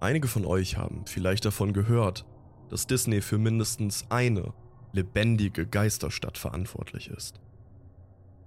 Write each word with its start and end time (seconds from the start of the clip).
Einige 0.00 0.28
von 0.28 0.44
euch 0.44 0.76
haben 0.76 1.04
vielleicht 1.06 1.44
davon 1.44 1.72
gehört, 1.72 2.26
dass 2.68 2.86
Disney 2.86 3.20
für 3.20 3.38
mindestens 3.38 4.04
eine 4.10 4.52
lebendige 4.92 5.66
Geisterstadt 5.66 6.36
verantwortlich 6.36 7.08
ist. 7.08 7.40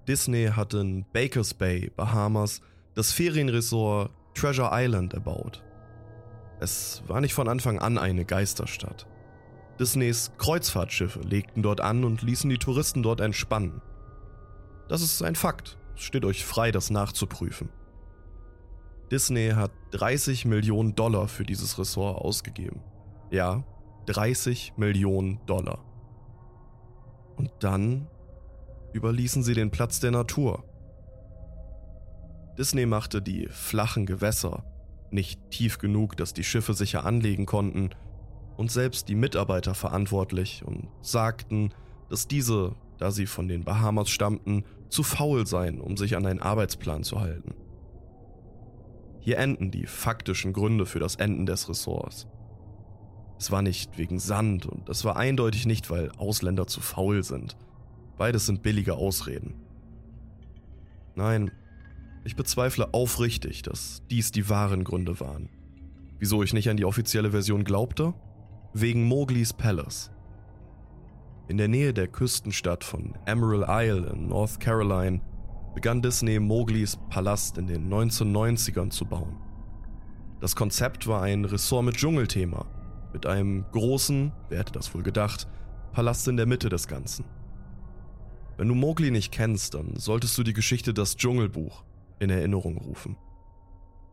Disney 0.07 0.47
hat 0.55 0.73
in 0.73 1.05
Bakers 1.11 1.53
Bay, 1.53 1.91
Bahamas, 1.95 2.61
das 2.95 3.11
Ferienresort 3.11 4.11
Treasure 4.33 4.69
Island 4.71 5.13
erbaut. 5.13 5.63
Es 6.59 7.03
war 7.07 7.21
nicht 7.21 7.33
von 7.33 7.47
Anfang 7.47 7.79
an 7.79 7.97
eine 7.97 8.25
Geisterstadt. 8.25 9.07
Disneys 9.79 10.31
Kreuzfahrtschiffe 10.37 11.21
legten 11.21 11.63
dort 11.63 11.81
an 11.81 12.03
und 12.03 12.21
ließen 12.21 12.49
die 12.49 12.57
Touristen 12.57 13.01
dort 13.01 13.21
entspannen. 13.21 13.81
Das 14.87 15.01
ist 15.01 15.21
ein 15.23 15.35
Fakt, 15.35 15.77
es 15.95 16.01
steht 16.01 16.25
euch 16.25 16.43
frei, 16.45 16.71
das 16.71 16.89
nachzuprüfen. 16.89 17.69
Disney 19.11 19.49
hat 19.49 19.71
30 19.91 20.45
Millionen 20.45 20.95
Dollar 20.95 21.27
für 21.27 21.43
dieses 21.43 21.79
Ressort 21.79 22.19
ausgegeben. 22.21 22.81
Ja, 23.31 23.63
30 24.05 24.73
Millionen 24.77 25.39
Dollar. 25.45 25.83
Und 27.35 27.51
dann 27.59 28.07
überließen 28.93 29.43
sie 29.43 29.53
den 29.53 29.71
Platz 29.71 29.99
der 29.99 30.11
Natur. 30.11 30.63
Disney 32.57 32.85
machte 32.85 33.21
die 33.21 33.47
flachen 33.49 34.05
Gewässer 34.05 34.63
nicht 35.11 35.39
tief 35.49 35.79
genug, 35.79 36.17
dass 36.17 36.33
die 36.33 36.43
Schiffe 36.43 36.73
sicher 36.73 37.05
anlegen 37.05 37.45
konnten, 37.45 37.89
und 38.57 38.69
selbst 38.69 39.07
die 39.07 39.15
Mitarbeiter 39.15 39.73
verantwortlich 39.73 40.65
und 40.65 40.89
sagten, 41.01 41.73
dass 42.09 42.27
diese, 42.27 42.75
da 42.97 43.09
sie 43.09 43.25
von 43.25 43.47
den 43.47 43.63
Bahamas 43.63 44.09
stammten, 44.09 44.65
zu 44.89 45.01
faul 45.01 45.47
seien, 45.47 45.79
um 45.79 45.95
sich 45.95 46.17
an 46.17 46.25
einen 46.25 46.41
Arbeitsplan 46.41 47.03
zu 47.03 47.21
halten. 47.21 47.55
Hier 49.19 49.37
enden 49.37 49.71
die 49.71 49.85
faktischen 49.85 50.53
Gründe 50.53 50.85
für 50.85 50.99
das 50.99 51.15
Enden 51.15 51.45
des 51.45 51.69
Ressorts. 51.69 52.27
Es 53.37 53.51
war 53.51 53.61
nicht 53.61 53.97
wegen 53.97 54.19
Sand 54.19 54.65
und 54.65 54.89
es 54.89 55.05
war 55.05 55.15
eindeutig 55.15 55.65
nicht, 55.65 55.89
weil 55.89 56.11
Ausländer 56.17 56.67
zu 56.67 56.81
faul 56.81 57.23
sind. 57.23 57.57
Beides 58.17 58.45
sind 58.45 58.63
billige 58.63 58.95
Ausreden. 58.95 59.55
Nein, 61.15 61.51
ich 62.25 62.35
bezweifle 62.35 62.93
aufrichtig, 62.93 63.61
dass 63.61 64.03
dies 64.09 64.31
die 64.31 64.49
wahren 64.49 64.83
Gründe 64.83 65.19
waren. 65.19 65.49
Wieso 66.17 66.43
ich 66.43 66.53
nicht 66.53 66.69
an 66.69 66.77
die 66.77 66.85
offizielle 66.85 67.31
Version 67.31 67.63
glaubte? 67.63 68.13
Wegen 68.73 69.05
Mowglis 69.05 69.53
Palace. 69.53 70.11
In 71.47 71.57
der 71.57 71.69
Nähe 71.69 71.93
der 71.93 72.07
Küstenstadt 72.07 72.83
von 72.83 73.17
Emerald 73.25 73.65
Isle 73.69 74.11
in 74.11 74.27
North 74.27 74.59
Carolina 74.59 75.21
begann 75.73 76.01
Disney 76.01 76.39
Mowglis 76.39 76.97
Palast 77.09 77.57
in 77.57 77.67
den 77.67 77.89
1990ern 77.91 78.89
zu 78.89 79.05
bauen. 79.05 79.37
Das 80.39 80.55
Konzept 80.55 81.07
war 81.07 81.21
ein 81.21 81.45
Ressort 81.45 81.85
mit 81.85 81.97
Dschungelthema, 81.97 82.65
mit 83.13 83.25
einem 83.25 83.65
großen, 83.71 84.31
wer 84.49 84.59
hätte 84.59 84.71
das 84.71 84.93
wohl 84.93 85.03
gedacht, 85.03 85.47
Palast 85.91 86.27
in 86.27 86.37
der 86.37 86.45
Mitte 86.45 86.69
des 86.69 86.87
Ganzen. 86.87 87.25
Wenn 88.57 88.67
du 88.67 88.75
Mowgli 88.75 89.11
nicht 89.11 89.31
kennst, 89.31 89.73
dann 89.73 89.95
solltest 89.95 90.37
du 90.37 90.43
die 90.43 90.53
Geschichte 90.53 90.93
Das 90.93 91.15
Dschungelbuch 91.15 91.83
in 92.19 92.29
Erinnerung 92.29 92.77
rufen. 92.77 93.15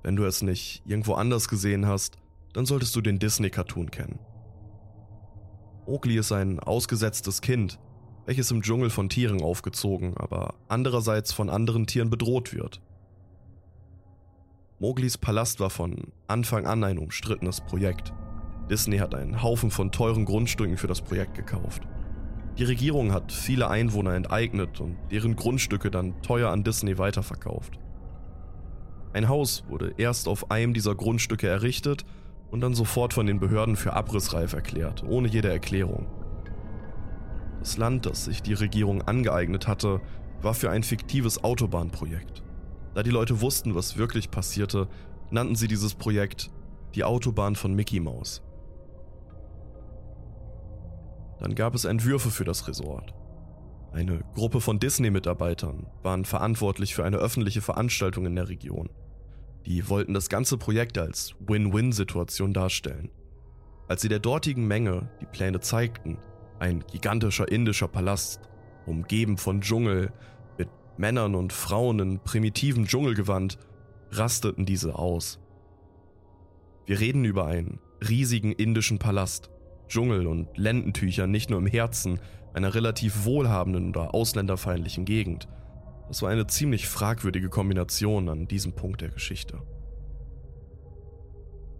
Wenn 0.03 0.17
du 0.17 0.25
es 0.25 0.43
nicht 0.43 0.83
irgendwo 0.85 1.15
anders 1.15 1.49
gesehen 1.49 1.87
hast, 1.87 2.17
dann 2.53 2.65
solltest 2.65 2.95
du 2.95 3.01
den 3.01 3.19
Disney-Cartoon 3.19 3.91
kennen. 3.91 4.19
Mowgli 5.87 6.17
ist 6.17 6.33
ein 6.33 6.59
ausgesetztes 6.61 7.41
Kind, 7.41 7.79
welches 8.27 8.51
im 8.51 8.61
Dschungel 8.61 8.91
von 8.91 9.09
Tieren 9.09 9.41
aufgezogen, 9.41 10.17
aber 10.17 10.55
andererseits 10.69 11.33
von 11.33 11.49
anderen 11.49 11.87
Tieren 11.87 12.11
bedroht 12.11 12.53
wird. 12.53 12.81
Mowglis 14.79 15.17
Palast 15.17 15.61
war 15.61 15.71
von 15.71 16.13
Anfang 16.27 16.67
an 16.67 16.85
ein 16.85 16.99
umstrittenes 16.99 17.63
Projekt. 17.63 18.13
Disney 18.69 18.99
hat 18.99 19.15
einen 19.15 19.43
Haufen 19.43 19.71
von 19.71 19.93
teuren 19.93 20.25
Grundstücken 20.25 20.77
für 20.77 20.89
das 20.89 21.01
Projekt 21.01 21.35
gekauft. 21.35 21.83
Die 22.59 22.65
Regierung 22.65 23.13
hat 23.13 23.33
viele 23.33 23.71
Einwohner 23.71 24.15
enteignet 24.15 24.81
und 24.81 24.97
deren 25.11 25.37
Grundstücke 25.37 25.91
dann 25.91 26.21
teuer 26.23 26.51
an 26.51 26.65
Disney 26.65 26.99
weiterverkauft. 26.99 27.79
Ein 29.13 29.29
Haus 29.29 29.65
wurde 29.69 29.95
erst 29.97 30.27
auf 30.27 30.51
einem 30.51 30.75
dieser 30.75 30.95
Grundstücke 30.95 31.49
errichtet 31.49 32.05
und 32.51 32.61
dann 32.61 32.75
sofort 32.75 33.15
von 33.15 33.27
den 33.27 33.41
Behörden 33.41 33.77
für 33.77 33.93
abrissreif 33.93 34.53
erklärt, 34.53 35.05
ohne 35.05 35.29
jede 35.29 35.51
Erklärung. 35.51 36.07
Das 37.67 37.79
Land, 37.79 38.07
das 38.07 38.27
sich 38.27 38.45
die 38.45 38.53
Regierung 38.53 39.03
angeeignet 39.03 39.67
hatte, 39.67 40.01
war 40.41 40.55
für 40.55 40.71
ein 40.71 40.85
fiktives 40.85 41.43
Autobahnprojekt. 41.43 42.45
Da 42.95 43.03
die 43.03 43.11
Leute 43.11 43.41
wussten, 43.41 43.75
was 43.75 43.97
wirklich 43.97 44.31
passierte, 44.31 44.87
nannten 45.33 45.57
sie 45.57 45.67
dieses 45.67 45.97
Projekt 45.97 46.53
die 46.95 47.03
Autobahn 47.03 47.57
von 47.57 47.75
Mickey 47.75 47.99
Mouse. 47.99 48.41
Dann 51.41 51.57
gab 51.57 51.75
es 51.75 51.85
Entwürfe 51.87 52.31
für 52.31 52.45
das 52.45 52.69
Resort. 52.69 53.13
Eine 53.91 54.21
Gruppe 54.37 54.61
von 54.61 54.79
Disney-Mitarbeitern 54.79 55.89
waren 56.05 56.25
verantwortlich 56.25 56.95
für 56.95 57.05
eine 57.05 57.17
öffentliche 57.17 57.63
Veranstaltung 57.63 58.27
in 58.27 58.37
der 58.37 58.49
Region. 58.49 58.91
Die 59.67 59.89
wollten 59.89 60.15
das 60.15 60.29
ganze 60.29 60.57
Projekt 60.57 60.99
als 60.99 61.35
Win-Win-Situation 61.41 62.53
darstellen. 62.53 63.11
Als 63.89 64.03
sie 64.03 64.09
der 64.09 64.21
dortigen 64.21 64.69
Menge 64.69 65.11
die 65.21 65.27
Pläne 65.27 65.59
zeigten, 65.59 66.19
ein 66.59 66.85
gigantischer 66.91 67.51
indischer 67.51 67.89
Palast, 67.89 68.41
umgeben 68.87 69.37
von 69.37 69.61
Dschungel, 69.61 70.13
mit 70.59 70.69
Männern 70.97 71.35
und 71.35 71.53
Frauen 71.53 71.99
in 71.99 72.21
primitivem 72.21 72.87
Dschungelgewand, 72.87 73.59
rasteten 74.11 74.65
diese 74.65 74.99
aus. 74.99 75.41
Wir 76.87 77.01
reden 77.01 77.25
über 77.25 77.47
einen 77.47 77.81
riesigen 78.09 78.53
indischen 78.53 78.99
Palast, 78.99 79.51
Dschungel 79.89 80.27
und 80.27 80.57
Lendentücher 80.57 81.27
nicht 81.27 81.51
nur 81.51 81.59
im 81.59 81.67
Herzen 81.67 82.21
einer 82.55 82.75
relativ 82.75 83.25
wohlhabenden 83.25 83.91
oder 83.91 84.15
ausländerfeindlichen 84.15 85.05
Gegend. 85.05 85.49
Das 86.09 86.23
war 86.23 86.31
eine 86.31 86.47
ziemlich 86.47 86.87
fragwürdige 86.87 87.49
Kombination 87.49 88.29
an 88.29 88.49
diesem 88.49 88.73
Punkt 88.73 89.01
der 89.01 89.11
Geschichte. 89.11 89.61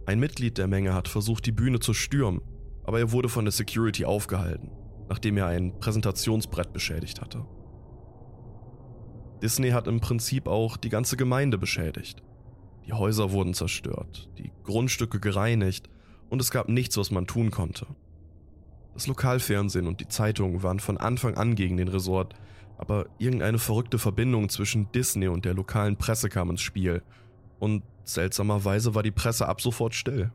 Ein 0.05 0.19
Mitglied 0.19 0.57
der 0.57 0.67
Menge 0.67 0.93
hat 0.93 1.07
versucht, 1.07 1.45
die 1.45 1.51
Bühne 1.51 1.79
zu 1.79 1.93
stürmen, 1.93 2.41
aber 2.87 2.99
er 2.99 3.11
wurde 3.11 3.29
von 3.29 3.45
der 3.45 3.51
Security 3.51 4.05
aufgehalten, 4.05 4.71
nachdem 5.09 5.37
er 5.37 5.47
ein 5.47 5.77
Präsentationsbrett 5.77 6.71
beschädigt 6.73 7.21
hatte. 7.21 7.45
Disney 9.43 9.69
hat 9.69 9.87
im 9.87 9.99
Prinzip 9.99 10.47
auch 10.47 10.77
die 10.77 10.89
ganze 10.89 11.17
Gemeinde 11.17 11.57
beschädigt. 11.57 12.23
Die 12.87 12.93
Häuser 12.93 13.31
wurden 13.31 13.53
zerstört, 13.53 14.29
die 14.37 14.51
Grundstücke 14.63 15.19
gereinigt 15.19 15.89
und 16.29 16.41
es 16.41 16.49
gab 16.49 16.69
nichts, 16.69 16.97
was 16.97 17.11
man 17.11 17.27
tun 17.27 17.51
konnte. 17.51 17.87
Das 18.93 19.05
Lokalfernsehen 19.05 19.85
und 19.85 19.99
die 19.99 20.07
Zeitungen 20.07 20.63
waren 20.63 20.79
von 20.79 20.97
Anfang 20.97 21.35
an 21.35 21.55
gegen 21.55 21.75
den 21.75 21.89
Resort, 21.89 22.35
aber 22.77 23.07
irgendeine 23.19 23.59
verrückte 23.59 23.99
Verbindung 23.99 24.47
zwischen 24.47 24.89
Disney 24.93 25.27
und 25.27 25.43
der 25.43 25.53
lokalen 25.53 25.97
Presse 25.97 26.29
kam 26.29 26.49
ins 26.51 26.61
Spiel 26.61 27.03
und 27.59 27.83
seltsamerweise 28.05 28.95
war 28.95 29.03
die 29.03 29.11
Presse 29.11 29.47
ab 29.47 29.59
sofort 29.59 29.93
still. 29.93 30.31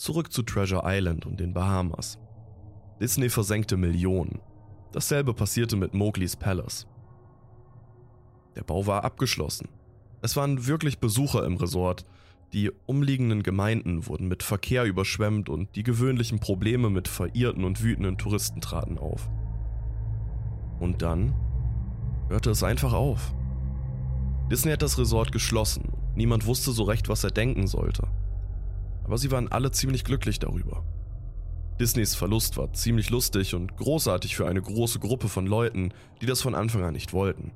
Zurück 0.00 0.32
zu 0.32 0.42
Treasure 0.42 0.80
Island 0.86 1.26
und 1.26 1.40
den 1.40 1.52
Bahamas. 1.52 2.18
Disney 3.02 3.28
versenkte 3.28 3.76
Millionen. 3.76 4.40
Dasselbe 4.92 5.34
passierte 5.34 5.76
mit 5.76 5.92
Mowglis 5.92 6.36
Palace. 6.36 6.86
Der 8.56 8.62
Bau 8.62 8.86
war 8.86 9.04
abgeschlossen. 9.04 9.68
Es 10.22 10.36
waren 10.36 10.66
wirklich 10.66 11.00
Besucher 11.00 11.44
im 11.44 11.58
Resort 11.58 12.06
die 12.54 12.72
umliegenden 12.86 13.42
Gemeinden 13.42 14.06
wurden 14.06 14.26
mit 14.26 14.42
Verkehr 14.42 14.84
überschwemmt 14.84 15.50
und 15.50 15.76
die 15.76 15.82
gewöhnlichen 15.82 16.40
Probleme 16.40 16.88
mit 16.88 17.06
verirrten 17.06 17.62
und 17.62 17.82
wütenden 17.82 18.16
Touristen 18.16 18.62
traten 18.62 18.96
auf. 18.96 19.28
Und 20.80 21.02
dann 21.02 21.34
hörte 22.30 22.50
es 22.50 22.62
einfach 22.62 22.94
auf. 22.94 23.34
Disney 24.50 24.72
hat 24.72 24.80
das 24.80 24.98
Resort 24.98 25.30
geschlossen. 25.30 25.92
Niemand 26.16 26.46
wusste 26.46 26.72
so 26.72 26.84
recht, 26.84 27.10
was 27.10 27.22
er 27.22 27.30
denken 27.30 27.66
sollte. 27.66 28.08
Aber 29.10 29.18
sie 29.18 29.32
waren 29.32 29.48
alle 29.48 29.72
ziemlich 29.72 30.04
glücklich 30.04 30.38
darüber. 30.38 30.84
Disneys 31.80 32.14
Verlust 32.14 32.56
war 32.56 32.72
ziemlich 32.74 33.10
lustig 33.10 33.56
und 33.56 33.76
großartig 33.76 34.36
für 34.36 34.46
eine 34.46 34.62
große 34.62 35.00
Gruppe 35.00 35.26
von 35.26 35.48
Leuten, 35.48 35.92
die 36.20 36.26
das 36.26 36.40
von 36.40 36.54
Anfang 36.54 36.84
an 36.84 36.92
nicht 36.92 37.12
wollten. 37.12 37.50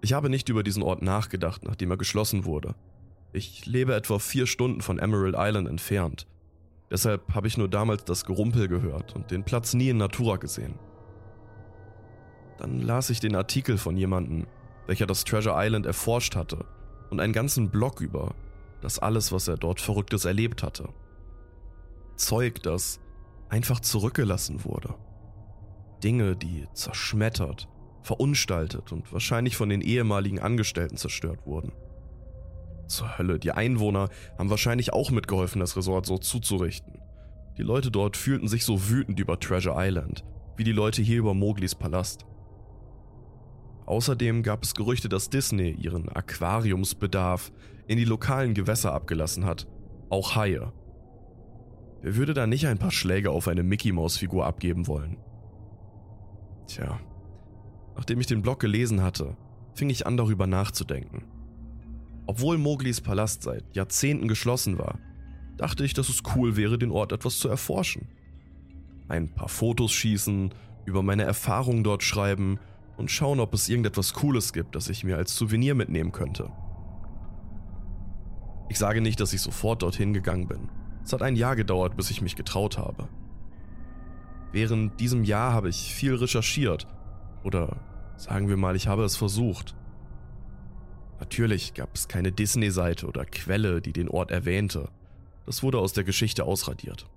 Ich 0.00 0.12
habe 0.12 0.30
nicht 0.30 0.48
über 0.48 0.62
diesen 0.62 0.84
Ort 0.84 1.02
nachgedacht, 1.02 1.64
nachdem 1.64 1.90
er 1.90 1.96
geschlossen 1.96 2.44
wurde. 2.44 2.76
Ich 3.32 3.66
lebe 3.66 3.92
etwa 3.96 4.20
vier 4.20 4.46
Stunden 4.46 4.80
von 4.80 5.00
Emerald 5.00 5.34
Island 5.36 5.66
entfernt. 5.66 6.28
Deshalb 6.88 7.34
habe 7.34 7.48
ich 7.48 7.58
nur 7.58 7.68
damals 7.68 8.04
das 8.04 8.24
Gerumpel 8.24 8.68
gehört 8.68 9.16
und 9.16 9.32
den 9.32 9.42
Platz 9.42 9.74
nie 9.74 9.88
in 9.88 9.96
Natura 9.96 10.36
gesehen. 10.36 10.78
Dann 12.58 12.80
las 12.80 13.10
ich 13.10 13.18
den 13.18 13.34
Artikel 13.34 13.76
von 13.76 13.96
jemandem, 13.96 14.46
welcher 14.86 15.08
das 15.08 15.24
Treasure 15.24 15.56
Island 15.58 15.84
erforscht 15.84 16.36
hatte 16.36 16.64
und 17.10 17.18
einen 17.18 17.32
ganzen 17.32 17.70
Blog 17.70 18.00
über 18.00 18.36
das 18.80 18.98
alles, 18.98 19.32
was 19.32 19.48
er 19.48 19.56
dort 19.56 19.80
Verrücktes 19.80 20.24
erlebt 20.24 20.62
hatte. 20.62 20.88
Zeug, 22.16 22.62
das 22.62 23.00
einfach 23.48 23.80
zurückgelassen 23.80 24.64
wurde. 24.64 24.94
Dinge, 26.02 26.36
die 26.36 26.66
zerschmettert, 26.72 27.68
verunstaltet 28.02 28.92
und 28.92 29.12
wahrscheinlich 29.12 29.56
von 29.56 29.68
den 29.68 29.80
ehemaligen 29.80 30.38
Angestellten 30.38 30.96
zerstört 30.96 31.46
wurden. 31.46 31.72
Zur 32.86 33.18
Hölle, 33.18 33.38
die 33.38 33.52
Einwohner 33.52 34.08
haben 34.38 34.50
wahrscheinlich 34.50 34.92
auch 34.92 35.10
mitgeholfen, 35.10 35.60
das 35.60 35.76
Resort 35.76 36.06
so 36.06 36.18
zuzurichten. 36.18 37.00
Die 37.56 37.62
Leute 37.62 37.90
dort 37.90 38.16
fühlten 38.16 38.48
sich 38.48 38.64
so 38.64 38.88
wütend 38.88 39.20
über 39.20 39.38
Treasure 39.38 39.76
Island, 39.78 40.24
wie 40.56 40.64
die 40.64 40.72
Leute 40.72 41.02
hier 41.02 41.18
über 41.18 41.34
Mowglis 41.34 41.74
Palast. 41.74 42.24
Außerdem 43.90 44.44
gab 44.44 44.62
es 44.62 44.76
Gerüchte, 44.76 45.08
dass 45.08 45.30
Disney 45.30 45.72
ihren 45.72 46.08
Aquariumsbedarf 46.08 47.50
in 47.88 47.98
die 47.98 48.04
lokalen 48.04 48.54
Gewässer 48.54 48.92
abgelassen 48.92 49.44
hat, 49.44 49.66
auch 50.10 50.36
Haie. 50.36 50.72
Wer 52.00 52.14
würde 52.14 52.32
da 52.32 52.46
nicht 52.46 52.68
ein 52.68 52.78
paar 52.78 52.92
Schläge 52.92 53.32
auf 53.32 53.48
eine 53.48 53.64
Mickey-Maus-Figur 53.64 54.46
abgeben 54.46 54.86
wollen? 54.86 55.16
Tja, 56.68 57.00
nachdem 57.96 58.20
ich 58.20 58.28
den 58.28 58.42
Blog 58.42 58.60
gelesen 58.60 59.02
hatte, 59.02 59.36
fing 59.74 59.90
ich 59.90 60.06
an 60.06 60.16
darüber 60.16 60.46
nachzudenken. 60.46 61.24
Obwohl 62.26 62.58
Moglis 62.58 63.00
Palast 63.00 63.42
seit 63.42 63.74
Jahrzehnten 63.74 64.28
geschlossen 64.28 64.78
war, 64.78 65.00
dachte 65.56 65.84
ich, 65.84 65.94
dass 65.94 66.08
es 66.08 66.22
cool 66.36 66.54
wäre, 66.56 66.78
den 66.78 66.92
Ort 66.92 67.10
etwas 67.10 67.40
zu 67.40 67.48
erforschen. 67.48 68.06
Ein 69.08 69.34
paar 69.34 69.48
Fotos 69.48 69.90
schießen, 69.90 70.54
über 70.84 71.02
meine 71.02 71.24
Erfahrungen 71.24 71.82
dort 71.82 72.04
schreiben 72.04 72.60
und 73.00 73.10
schauen, 73.10 73.40
ob 73.40 73.54
es 73.54 73.68
irgendetwas 73.68 74.12
Cooles 74.12 74.52
gibt, 74.52 74.76
das 74.76 74.90
ich 74.90 75.04
mir 75.04 75.16
als 75.16 75.34
Souvenir 75.34 75.74
mitnehmen 75.74 76.12
könnte. 76.12 76.52
Ich 78.68 78.78
sage 78.78 79.00
nicht, 79.00 79.18
dass 79.20 79.32
ich 79.32 79.40
sofort 79.40 79.82
dorthin 79.82 80.12
gegangen 80.12 80.46
bin. 80.46 80.68
Es 81.02 81.12
hat 81.12 81.22
ein 81.22 81.34
Jahr 81.34 81.56
gedauert, 81.56 81.96
bis 81.96 82.10
ich 82.10 82.20
mich 82.20 82.36
getraut 82.36 82.76
habe. 82.76 83.08
Während 84.52 85.00
diesem 85.00 85.24
Jahr 85.24 85.54
habe 85.54 85.70
ich 85.70 85.94
viel 85.94 86.14
recherchiert. 86.14 86.86
Oder 87.42 87.80
sagen 88.18 88.48
wir 88.48 88.58
mal, 88.58 88.76
ich 88.76 88.86
habe 88.86 89.02
es 89.04 89.16
versucht. 89.16 89.74
Natürlich 91.20 91.72
gab 91.72 91.94
es 91.94 92.06
keine 92.06 92.32
Disney-Seite 92.32 93.06
oder 93.06 93.24
Quelle, 93.24 93.80
die 93.80 93.94
den 93.94 94.10
Ort 94.10 94.30
erwähnte. 94.30 94.90
Das 95.46 95.62
wurde 95.62 95.78
aus 95.78 95.94
der 95.94 96.04
Geschichte 96.04 96.44
ausradiert. 96.44 97.08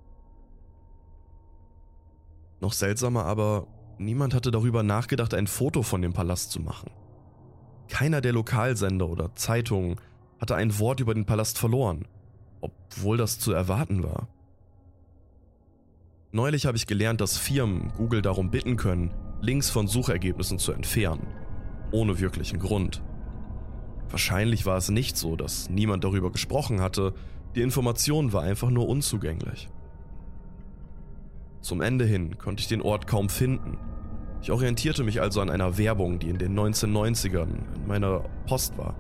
Noch 2.62 2.72
seltsamer 2.72 3.26
aber, 3.26 3.68
niemand 3.98 4.34
hatte 4.34 4.52
darüber 4.52 4.84
nachgedacht, 4.84 5.34
ein 5.34 5.48
Foto 5.48 5.84
von 5.84 6.02
dem 6.02 6.14
Palast 6.14 6.52
zu 6.52 6.60
machen. 6.60 6.92
Keiner 7.88 8.22
der 8.22 8.34
Lokalsender 8.34 9.08
oder 9.08 9.36
Zeitungen 9.36 9.98
hatte 10.40 10.56
ein 10.56 10.80
Wort 10.80 11.00
über 11.00 11.14
den 11.14 11.26
Palast 11.26 11.58
verloren, 11.58 12.06
obwohl 12.62 13.18
das 13.18 13.40
zu 13.40 13.52
erwarten 13.52 14.04
war. 14.04 14.28
Neulich 16.32 16.66
habe 16.66 16.78
ich 16.78 16.88
gelernt, 16.88 17.22
dass 17.22 17.38
Firmen 17.38 17.94
Google 17.96 18.22
darum 18.22 18.50
bitten 18.50 18.76
können, 18.76 19.14
Links 19.42 19.70
von 19.70 19.88
Suchergebnissen 19.88 20.58
zu 20.58 20.72
entfernen, 20.72 21.28
ohne 21.92 22.20
wirklichen 22.20 22.60
Grund. 22.60 23.04
Wahrscheinlich 24.10 24.66
war 24.66 24.78
es 24.78 24.90
nicht 24.90 25.18
so, 25.18 25.36
dass 25.36 25.70
niemand 25.70 26.04
darüber 26.04 26.32
gesprochen 26.32 26.82
hatte, 26.82 27.14
die 27.56 27.62
Information 27.62 28.34
war 28.34 28.42
einfach 28.42 28.70
nur 28.70 28.88
unzugänglich. 28.88 29.70
Zum 31.64 31.80
Ende 31.80 32.04
hin 32.04 32.38
konnte 32.38 32.60
ich 32.60 32.68
den 32.68 32.82
Ort 32.82 33.08
kaum 33.08 33.30
finden. 33.30 33.78
Ich 34.42 34.52
orientierte 34.52 35.06
mich 35.06 35.22
also 35.22 35.40
an 35.40 35.50
einer 35.50 35.78
Werbung, 35.78 36.20
die 36.20 36.28
in 36.28 36.38
den 36.38 36.60
1990ern 36.60 37.48
in 37.78 37.88
meiner 37.88 38.20
Post 38.46 38.78
war, 38.78 38.96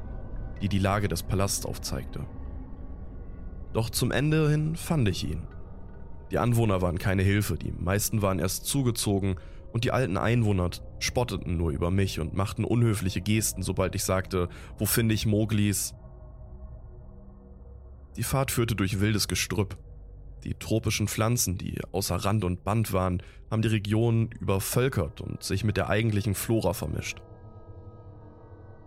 die 0.62 0.70
die 0.70 0.80
Lage 0.80 1.10
des 1.10 1.24
Palasts 1.24 1.66
aufzeigte. 1.66 2.22
Doch 3.74 3.90
zum 3.90 4.12
Ende 4.12 4.50
hin 4.50 4.78
fand 4.78 5.10
ich 5.10 5.30
ihn. 5.30 5.46
Die 6.32 6.38
Anwohner 6.38 6.82
waren 6.82 7.00
keine 7.00 7.22
Hilfe, 7.22 7.58
die 7.58 7.74
meisten 7.74 8.22
waren 8.22 8.40
erst 8.40 8.66
zugezogen 8.66 9.36
und 9.74 9.84
die 9.84 9.92
alten 9.92 10.16
Einwohner 10.16 10.70
spotteten 11.00 11.58
nur 11.58 11.72
über 11.72 11.92
mich 11.92 12.22
und 12.22 12.34
machten 12.34 12.64
unhöfliche 12.64 13.20
Gesten, 13.20 13.62
sobald 13.62 13.94
ich 13.94 14.06
sagte, 14.06 14.48
wo 14.78 14.86
finde 14.86 15.16
ich 15.16 15.26
Moglis? 15.26 15.96
Die 18.16 18.24
Fahrt 18.24 18.52
führte 18.52 18.78
durch 18.78 19.02
wildes 19.02 19.28
Gestrüpp. 19.28 19.76
Die 20.44 20.56
tropischen 20.56 21.08
Pflanzen, 21.08 21.58
die 21.58 21.80
außer 21.92 22.16
Rand 22.16 22.44
und 22.44 22.64
Band 22.64 22.92
waren, 22.92 23.24
haben 23.50 23.62
die 23.62 23.70
Region 23.70 24.30
übervölkert 24.40 25.22
und 25.22 25.42
sich 25.42 25.64
mit 25.64 25.78
der 25.78 25.90
eigentlichen 25.90 26.36
Flora 26.36 26.74
vermischt. 26.74 27.22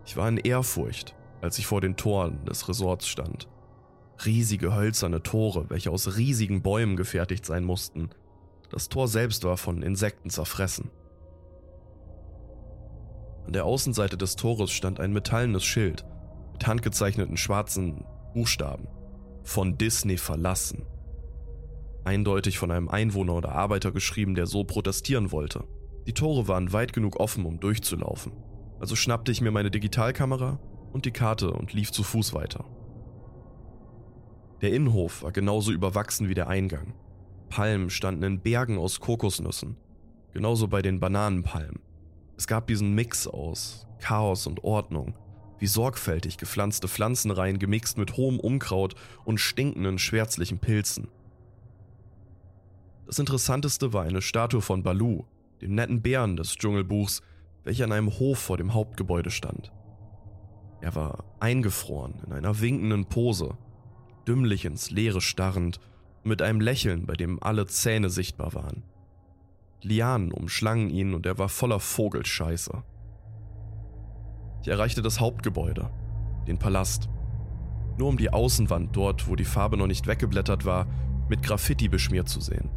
Ich 0.05 0.17
war 0.17 0.29
in 0.29 0.37
Ehrfurcht, 0.37 1.17
als 1.41 1.59
ich 1.59 1.67
vor 1.67 1.81
den 1.81 1.97
Toren 1.97 2.45
des 2.45 2.69
Resorts 2.69 3.09
stand. 3.09 3.49
Riesige 4.25 4.75
hölzerne 4.75 5.23
Tore, 5.23 5.67
welche 5.69 5.91
aus 5.91 6.17
riesigen 6.17 6.63
Bäumen 6.63 6.97
gefertigt 6.97 7.45
sein 7.47 7.65
mussten. 7.65 8.11
Das 8.71 8.89
Tor 8.89 9.09
selbst 9.09 9.45
war 9.45 9.57
von 9.57 9.83
Insekten 9.83 10.31
zerfressen. 10.31 10.91
An 13.47 13.53
der 13.53 13.65
Außenseite 13.65 14.17
des 14.17 14.37
Tores 14.37 14.73
stand 14.73 15.01
ein 15.01 15.13
metallenes 15.13 15.65
Schild 15.65 16.05
mit 16.53 16.67
handgezeichneten 16.67 17.37
schwarzen 17.37 18.05
Buchstaben. 18.35 18.89
Von 19.45 19.79
Disney 19.79 20.17
verlassen. 20.19 20.85
Eindeutig 22.07 22.57
von 22.57 22.71
einem 22.71 22.89
Einwohner 22.89 23.35
oder 23.35 23.51
Arbeiter 23.51 23.91
geschrieben, 23.91 24.37
der 24.37 24.47
so 24.47 24.63
protestieren 24.63 25.33
wollte. 25.33 25.65
Die 26.07 26.13
Tore 26.13 26.47
waren 26.47 26.73
weit 26.73 26.93
genug 26.93 27.19
offen, 27.19 27.45
um 27.45 27.59
durchzulaufen. 27.59 28.31
Also 28.79 28.95
schnappte 28.95 29.33
ich 29.33 29.41
mir 29.41 29.51
meine 29.51 29.73
Digitalkamera 29.73 30.61
und 30.93 31.05
die 31.05 31.11
Karte 31.11 31.51
und 31.51 31.73
lief 31.73 31.91
zu 31.91 32.05
Fuß 32.05 32.33
weiter. 32.33 32.65
Der 34.63 34.73
Innenhof 34.73 35.25
war 35.25 35.33
genauso 35.33 35.73
überwachsen 35.73 36.29
wie 36.29 36.35
der 36.35 36.47
Eingang. 36.47 36.95
Palmen 37.49 37.91
standen 37.91 38.23
in 38.23 38.41
Bergen 38.41 38.79
aus 38.79 39.01
Kokosnüssen, 39.01 39.77
genauso 40.33 40.69
bei 40.69 40.83
den 40.83 41.01
Bananenpalmen. 41.01 41.81
Es 42.37 42.47
gab 42.47 42.69
diesen 42.69 42.95
Mix 42.95 43.27
aus 43.27 43.89
Chaos 43.99 44.47
und 44.47 44.63
Ordnung, 44.63 45.15
wie 45.59 45.67
sorgfältig 45.67 46.39
gepflanzte 46.39 46.87
Pflanzenreihen 46.87 47.59
gemixt 47.59 47.99
mit 47.99 48.17
hohem 48.17 48.39
Unkraut 48.39 48.95
und 49.25 49.41
stinkenden 49.41 49.99
schwärzlichen 49.99 50.61
Pilzen. 50.61 51.09
Das 53.07 53.21
Interessanteste 53.21 53.93
war 53.93 54.03
eine 54.03 54.21
Statue 54.21 54.61
von 54.61 54.83
Balu, 54.83 55.25
dem 55.61 55.77
netten 55.77 56.03
Bären 56.03 56.37
des 56.37 56.57
Dschungelbuchs, 56.57 57.23
welcher 57.63 57.85
an 57.85 57.93
einem 57.93 58.19
Hof 58.19 58.39
vor 58.39 58.57
dem 58.57 58.75
Hauptgebäude 58.75 59.31
stand. 59.31 59.73
Er 60.81 60.95
war 60.97 61.25
eingefroren 61.39 62.23
in 62.27 62.33
einer 62.33 62.61
winkenden 62.61 63.07
Pose, 63.07 63.57
dümmlich 64.27 64.65
ins 64.65 64.91
Leere 64.91 65.21
starrend, 65.21 65.79
mit 66.25 66.43
einem 66.43 66.61
Lächeln, 66.61 67.07
bei 67.07 67.15
dem 67.15 67.41
alle 67.41 67.67
Zähne 67.67 68.11
sichtbar 68.11 68.55
waren. 68.55 68.83
Lianen 69.83 70.33
umschlangen 70.33 70.91
ihn 70.91 71.15
und 71.15 71.27
er 71.27 71.39
war 71.39 71.49
voller 71.49 71.79
Vogelscheiße. 71.79 72.83
Ich 74.63 74.69
erreichte 74.69 75.03
das 75.03 75.21
Hauptgebäude, 75.21 75.91
den 76.49 76.59
Palast. 76.59 77.09
Nur 77.99 78.09
um 78.09 78.17
die 78.17 78.31
Außenwand 78.31 78.97
dort, 78.97 79.29
wo 79.29 79.37
die 79.37 79.45
Farbe 79.45 79.77
noch 79.77 79.87
nicht 79.87 80.09
weggeblättert 80.09 80.65
war, 80.65 80.89
mit 81.29 81.45
Graffiti 81.45 81.89
beschmiert 81.89 82.29
zu 82.29 82.41
sehen. 82.41 82.69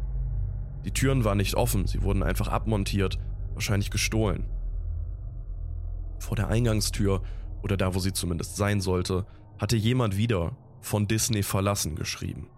Die 0.84 0.92
Türen 0.92 1.24
waren 1.24 1.38
nicht 1.38 1.54
offen, 1.54 1.86
sie 1.86 2.02
wurden 2.02 2.22
einfach 2.22 2.48
abmontiert, 2.48 3.18
wahrscheinlich 3.54 3.90
gestohlen. 3.90 4.46
Vor 6.18 6.36
der 6.36 6.48
Eingangstür, 6.48 7.22
oder 7.62 7.76
da 7.76 7.94
wo 7.94 7.98
sie 7.98 8.12
zumindest 8.12 8.56
sein 8.56 8.80
sollte, 8.80 9.26
hatte 9.58 9.76
jemand 9.76 10.16
wieder 10.16 10.56
von 10.80 11.06
Disney 11.06 11.42
verlassen 11.42 11.96
geschrieben. 11.96 12.48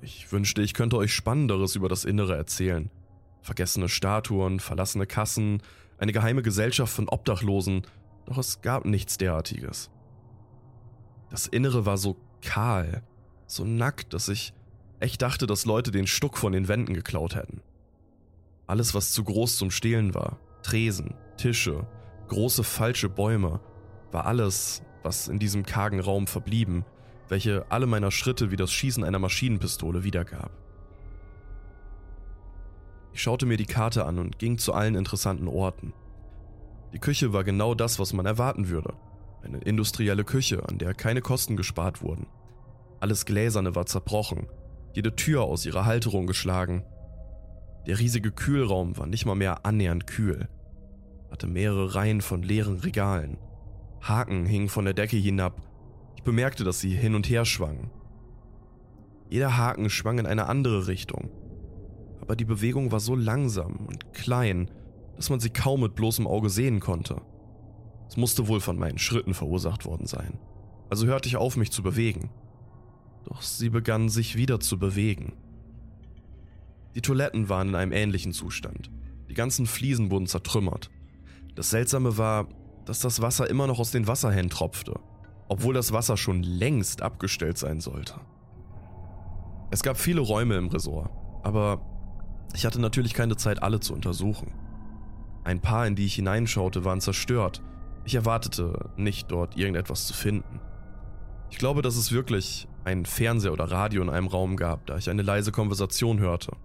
Ich 0.00 0.30
wünschte, 0.32 0.62
ich 0.62 0.74
könnte 0.74 0.96
euch 0.96 1.12
Spannenderes 1.12 1.76
über 1.76 1.88
das 1.88 2.04
Innere 2.04 2.36
erzählen. 2.36 2.90
Vergessene 3.42 3.88
Statuen, 3.88 4.60
verlassene 4.60 5.06
Kassen, 5.06 5.62
eine 5.98 6.12
geheime 6.12 6.42
Gesellschaft 6.42 6.92
von 6.92 7.08
Obdachlosen, 7.08 7.82
doch 8.26 8.38
es 8.38 8.60
gab 8.60 8.84
nichts 8.84 9.18
derartiges. 9.18 9.90
Das 11.30 11.46
Innere 11.46 11.86
war 11.86 11.98
so 11.98 12.16
kahl, 12.42 13.02
so 13.46 13.64
nackt, 13.64 14.14
dass 14.14 14.28
ich 14.28 14.52
echt 15.00 15.22
dachte, 15.22 15.46
dass 15.46 15.64
Leute 15.64 15.90
den 15.90 16.06
Stuck 16.06 16.36
von 16.36 16.52
den 16.52 16.68
Wänden 16.68 16.94
geklaut 16.94 17.34
hätten. 17.34 17.60
Alles, 18.66 18.94
was 18.94 19.12
zu 19.12 19.24
groß 19.24 19.56
zum 19.56 19.70
Stehlen 19.70 20.14
war, 20.14 20.38
Tresen, 20.62 21.14
Tische, 21.36 21.86
große 22.28 22.64
falsche 22.64 23.08
Bäume, 23.08 23.60
war 24.12 24.26
alles, 24.26 24.82
was 25.02 25.28
in 25.28 25.38
diesem 25.38 25.64
kargen 25.64 26.00
Raum 26.00 26.26
verblieben, 26.26 26.84
welche 27.28 27.70
alle 27.70 27.86
meiner 27.86 28.10
Schritte 28.10 28.50
wie 28.50 28.56
das 28.56 28.72
Schießen 28.72 29.04
einer 29.04 29.18
Maschinenpistole 29.18 30.04
wiedergab. 30.04 30.50
Ich 33.12 33.22
schaute 33.22 33.46
mir 33.46 33.56
die 33.56 33.66
Karte 33.66 34.04
an 34.04 34.18
und 34.18 34.38
ging 34.38 34.58
zu 34.58 34.72
allen 34.72 34.94
interessanten 34.94 35.48
Orten. 35.48 35.92
Die 36.92 36.98
Küche 36.98 37.32
war 37.32 37.44
genau 37.44 37.74
das, 37.74 37.98
was 37.98 38.12
man 38.12 38.26
erwarten 38.26 38.68
würde. 38.68 38.94
Eine 39.42 39.58
industrielle 39.58 40.24
Küche, 40.24 40.66
an 40.68 40.78
der 40.78 40.94
keine 40.94 41.20
Kosten 41.20 41.56
gespart 41.56 42.02
wurden. 42.02 42.26
Alles 43.00 43.24
Gläserne 43.26 43.74
war 43.74 43.86
zerbrochen, 43.86 44.46
jede 44.92 45.14
Tür 45.14 45.42
aus 45.42 45.66
ihrer 45.66 45.84
Halterung 45.84 46.26
geschlagen. 46.26 46.84
Der 47.86 47.98
riesige 47.98 48.32
Kühlraum 48.32 48.96
war 48.96 49.06
nicht 49.06 49.26
mal 49.26 49.34
mehr 49.34 49.64
annähernd 49.64 50.06
kühl, 50.06 50.48
hatte 51.30 51.46
mehrere 51.46 51.94
Reihen 51.94 52.20
von 52.20 52.42
leeren 52.42 52.78
Regalen. 52.78 53.38
Haken 54.00 54.46
hingen 54.46 54.68
von 54.68 54.84
der 54.84 54.94
Decke 54.94 55.16
hinab. 55.16 55.60
Ich 56.16 56.22
bemerkte, 56.22 56.64
dass 56.64 56.80
sie 56.80 56.94
hin 56.94 57.14
und 57.14 57.28
her 57.28 57.44
schwangen. 57.44 57.90
Jeder 59.28 59.56
Haken 59.56 59.90
schwang 59.90 60.18
in 60.18 60.26
eine 60.26 60.46
andere 60.46 60.86
Richtung, 60.86 61.30
aber 62.20 62.34
die 62.36 62.44
Bewegung 62.44 62.92
war 62.92 63.00
so 63.00 63.14
langsam 63.14 63.86
und 63.86 64.12
klein, 64.14 64.70
dass 65.16 65.30
man 65.30 65.40
sie 65.40 65.50
kaum 65.50 65.82
mit 65.82 65.94
bloßem 65.94 66.26
Auge 66.26 66.48
sehen 66.48 66.80
konnte. 66.80 67.20
Es 68.08 68.16
musste 68.16 68.48
wohl 68.48 68.60
von 68.60 68.78
meinen 68.78 68.98
Schritten 68.98 69.34
verursacht 69.34 69.84
worden 69.84 70.06
sein. 70.06 70.38
also 70.88 71.06
hörte 71.06 71.28
ich 71.28 71.36
auf, 71.36 71.56
mich 71.56 71.70
zu 71.70 71.82
bewegen. 71.82 72.30
Doch 73.28 73.42
sie 73.42 73.68
begann 73.68 74.08
sich 74.08 74.36
wieder 74.36 74.58
zu 74.58 74.78
bewegen. 74.78 75.34
Die 76.94 77.02
Toiletten 77.02 77.50
waren 77.50 77.68
in 77.68 77.74
einem 77.74 77.92
ähnlichen 77.92 78.32
Zustand. 78.32 78.90
Die 79.28 79.34
ganzen 79.34 79.66
Fliesen 79.66 80.10
wurden 80.10 80.26
zertrümmert. 80.26 80.90
Das 81.54 81.68
Seltsame 81.68 82.16
war, 82.16 82.48
dass 82.86 83.00
das 83.00 83.20
Wasser 83.20 83.50
immer 83.50 83.66
noch 83.66 83.78
aus 83.78 83.90
den 83.90 84.06
Wasserhähnen 84.06 84.48
tropfte, 84.48 84.98
obwohl 85.48 85.74
das 85.74 85.92
Wasser 85.92 86.16
schon 86.16 86.42
längst 86.42 87.02
abgestellt 87.02 87.58
sein 87.58 87.80
sollte. 87.80 88.14
Es 89.70 89.82
gab 89.82 89.98
viele 89.98 90.22
Räume 90.22 90.56
im 90.56 90.68
Resort, 90.68 91.10
aber 91.42 91.82
ich 92.54 92.64
hatte 92.64 92.80
natürlich 92.80 93.12
keine 93.12 93.36
Zeit, 93.36 93.62
alle 93.62 93.80
zu 93.80 93.92
untersuchen. 93.92 94.54
Ein 95.44 95.60
paar, 95.60 95.86
in 95.86 95.96
die 95.96 96.06
ich 96.06 96.14
hineinschaute, 96.14 96.86
waren 96.86 97.02
zerstört. 97.02 97.62
Ich 98.06 98.14
erwartete 98.14 98.90
nicht, 98.96 99.30
dort 99.30 99.58
irgendetwas 99.58 100.06
zu 100.06 100.14
finden. 100.14 100.60
Ich 101.50 101.58
glaube, 101.58 101.82
dass 101.82 101.96
es 101.96 102.10
wirklich 102.10 102.66
einen 102.88 103.06
Fernseher 103.06 103.52
oder 103.52 103.70
Radio 103.70 104.02
in 104.02 104.10
einem 104.10 104.26
Raum 104.26 104.56
gab, 104.56 104.86
da 104.86 104.96
ich 104.96 105.10
eine 105.10 105.22
leise 105.22 105.52
Konversation 105.52 106.18
hörte. 106.18 106.56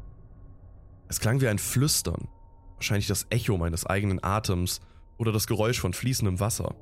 Es 1.09 1.19
klang 1.19 1.41
wie 1.41 1.49
ein 1.49 1.59
Flüstern, 1.59 2.29
wahrscheinlich 2.75 3.07
das 3.07 3.27
Echo 3.29 3.57
meines 3.57 3.85
eigenen 3.85 4.23
Atems 4.23 4.79
oder 5.17 5.31
das 5.31 5.47
Geräusch 5.47 5.79
von 5.79 5.93
fließendem 5.93 6.39
Wasser. 6.39 6.75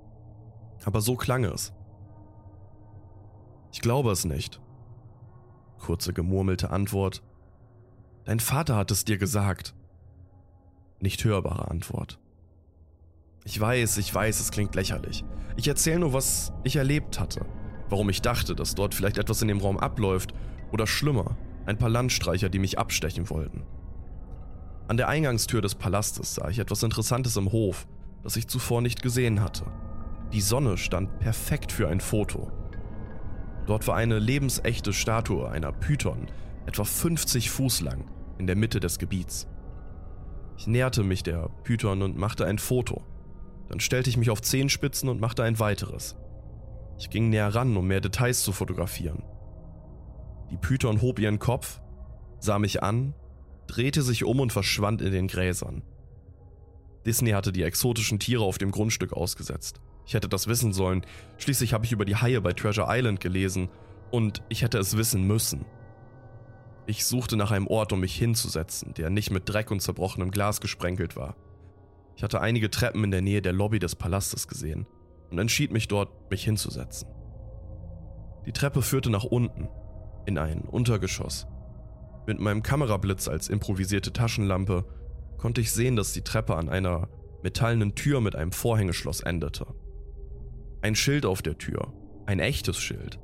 Aber 0.86 1.02
so 1.02 1.16
klang 1.16 1.44
es. 1.44 1.74
Ich 3.72 3.82
glaube 3.82 4.12
es 4.12 4.26
nicht. 4.26 4.62
Kurze 5.80 6.14
gemurmelte 6.14 6.70
Antwort. 6.70 7.24
Dein 8.26 8.40
Vater 8.40 8.76
hat 8.76 8.92
es 8.92 9.06
dir 9.06 9.18
gesagt. 9.18 9.74
Nicht 11.00 11.24
hörbare 11.24 11.72
Antwort. 11.72 12.20
Ich 13.44 13.60
weiß, 13.60 13.98
ich 13.98 14.14
weiß, 14.14 14.40
es 14.40 14.52
klingt 14.52 14.76
lächerlich. 14.76 15.26
Ich 15.56 15.68
erzähle 15.68 16.00
nur, 16.00 16.14
was 16.14 16.54
ich 16.64 16.76
erlebt 16.76 17.20
hatte. 17.20 17.46
Warum 17.92 18.10
ich 18.10 18.22
dachte, 18.22 18.56
dass 18.56 18.74
dort 18.74 18.96
vielleicht 18.96 19.18
etwas 19.18 19.42
in 19.42 19.50
dem 19.50 19.60
Raum 19.60 19.78
abläuft. 19.78 20.34
Oder 20.72 20.88
schlimmer, 20.88 21.36
ein 21.66 21.78
paar 21.78 21.90
Landstreicher, 21.90 22.48
die 22.48 22.58
mich 22.58 22.80
abstechen 22.80 23.30
wollten. 23.30 23.64
An 24.88 24.96
der 24.96 25.10
Eingangstür 25.10 25.62
des 25.62 25.76
Palastes 25.76 26.36
sah 26.36 26.48
ich 26.48 26.60
etwas 26.60 26.84
Interessantes 26.84 27.36
im 27.36 27.52
Hof, 27.52 27.88
das 28.24 28.38
ich 28.38 28.48
zuvor 28.48 28.82
nicht 28.82 29.02
gesehen 29.02 29.42
hatte. 29.42 29.66
Die 30.32 30.40
Sonne 30.40 30.78
stand 30.78 31.20
perfekt 31.20 31.74
für 31.74 31.90
ein 31.90 32.00
Foto. 32.00 32.50
Dort 33.66 33.88
war 33.88 33.98
eine 33.98 34.20
lebensechte 34.20 34.94
Statue 34.94 35.50
einer 35.50 35.74
Python, 35.74 36.28
etwa 36.66 36.86
50 36.86 37.50
Fuß 37.50 37.82
lang, 37.82 38.06
in 38.38 38.48
der 38.48 38.56
Mitte 38.56 38.80
des 38.80 39.00
Gebiets. 39.00 39.48
Ich 40.58 40.66
näherte 40.66 41.04
mich 41.04 41.24
der 41.24 41.50
Python 41.66 42.04
und 42.04 42.18
machte 42.18 42.46
ein 42.46 42.58
Foto. 42.58 43.04
Dann 43.68 43.82
stellte 43.82 44.10
ich 44.10 44.16
mich 44.16 44.30
auf 44.30 44.42
Zehenspitzen 44.42 45.10
und 45.10 45.20
machte 45.20 45.44
ein 45.44 45.60
weiteres. 45.60 46.16
Ich 47.02 47.10
ging 47.10 47.30
näher 47.30 47.56
ran, 47.56 47.76
um 47.76 47.88
mehr 47.88 48.00
Details 48.00 48.44
zu 48.44 48.52
fotografieren. 48.52 49.24
Die 50.52 50.58
Python 50.58 51.02
hob 51.02 51.18
ihren 51.18 51.40
Kopf, 51.40 51.82
sah 52.40 52.60
mich 52.60 52.84
an 52.84 53.16
drehte 53.66 54.02
sich 54.02 54.26
um 54.26 54.42
und 54.42 54.52
verschwand 54.52 55.02
in 55.02 55.14
den 55.14 55.28
Gräsern. 55.28 55.82
Disney 57.06 57.32
hatte 57.32 57.54
die 57.54 57.64
exotischen 57.64 58.20
Tiere 58.20 58.44
auf 58.44 58.58
dem 58.58 58.72
Grundstück 58.72 59.14
ausgesetzt. 59.14 59.80
Ich 60.06 60.14
hätte 60.14 60.28
das 60.28 60.48
wissen 60.48 60.74
sollen, 60.74 61.06
schließlich 61.38 61.74
habe 61.74 61.86
ich 61.86 61.94
über 61.94 62.04
die 62.04 62.18
Haie 62.18 62.42
bei 62.42 62.52
Treasure 62.52 62.88
Island 62.90 63.22
gelesen 63.22 63.70
und 64.12 64.44
ich 64.50 64.62
hätte 64.62 64.78
es 64.78 64.98
wissen 64.98 65.26
müssen. 65.26 65.66
Ich 66.86 67.06
suchte 67.06 67.38
nach 67.38 67.52
einem 67.52 67.68
Ort, 67.68 67.94
um 67.94 68.02
mich 68.02 68.14
hinzusetzen, 68.16 68.94
der 68.96 69.10
nicht 69.10 69.32
mit 69.32 69.48
Dreck 69.48 69.72
und 69.72 69.82
zerbrochenem 69.82 70.32
Glas 70.32 70.60
gesprenkelt 70.60 71.16
war. 71.16 71.38
Ich 72.18 72.24
hatte 72.24 72.42
einige 72.42 72.70
Treppen 72.70 73.06
in 73.06 73.12
der 73.12 73.22
Nähe 73.22 73.42
der 73.42 73.54
Lobby 73.54 73.80
des 73.80 73.96
Palastes 73.96 74.50
gesehen 74.50 74.86
und 75.32 75.40
entschied 75.40 75.72
mich 75.72 75.88
dort, 75.88 76.30
mich 76.30 76.44
hinzusetzen. 76.44 77.08
Die 78.46 78.52
Treppe 78.52 78.82
führte 78.82 79.10
nach 79.10 79.24
unten, 79.24 79.70
in 80.26 80.38
ein 80.38 80.62
Untergeschoss. 80.62 81.48
Mit 82.28 82.40
meinem 82.40 82.62
Kamerablitz 82.62 83.28
als 83.28 83.50
improvisierte 83.50 84.14
Taschenlampe 84.14 84.86
konnte 85.38 85.62
ich 85.62 85.72
sehen, 85.72 85.96
dass 85.96 86.14
die 86.14 86.22
Treppe 86.22 86.56
an 86.56 86.70
einer 86.70 87.08
metallenen 87.44 87.96
Tür 87.96 88.22
mit 88.22 88.36
einem 88.36 88.52
Vorhängeschloss 88.52 89.22
endete. 89.22 89.66
Ein 90.82 90.96
Schild 90.96 91.26
auf 91.26 91.42
der 91.42 91.58
Tür, 91.58 91.94
ein 92.26 92.40
echtes 92.40 92.78
Schild, 92.78 93.20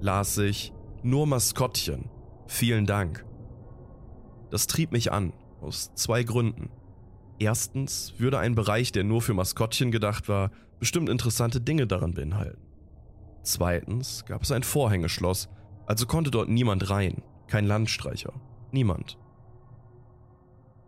las 0.00 0.34
sich 0.34 0.72
nur 1.02 1.26
Maskottchen, 1.26 2.08
vielen 2.46 2.86
Dank. 2.86 3.26
Das 4.50 4.66
trieb 4.66 4.92
mich 4.92 5.12
an, 5.12 5.32
aus 5.60 5.94
zwei 5.94 6.22
Gründen. 6.22 6.70
Erstens 7.40 8.12
würde 8.18 8.38
ein 8.38 8.54
Bereich, 8.54 8.92
der 8.92 9.02
nur 9.02 9.22
für 9.22 9.32
Maskottchen 9.32 9.90
gedacht 9.90 10.28
war, 10.28 10.50
bestimmt 10.78 11.08
interessante 11.08 11.58
Dinge 11.58 11.86
daran 11.86 12.12
beinhalten. 12.12 12.60
Zweitens 13.42 14.26
gab 14.26 14.42
es 14.42 14.52
ein 14.52 14.62
Vorhängeschloss, 14.62 15.48
also 15.86 16.06
konnte 16.06 16.30
dort 16.30 16.50
niemand 16.50 16.90
rein. 16.90 17.22
Kein 17.46 17.64
Landstreicher. 17.64 18.34
Niemand. 18.72 19.18